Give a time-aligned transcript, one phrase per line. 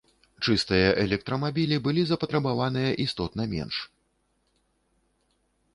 [0.45, 3.83] Чыстыя электрамабілі былі запатрабаваныя істотна менш.